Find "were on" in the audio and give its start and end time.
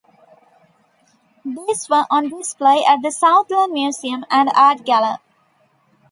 1.87-2.29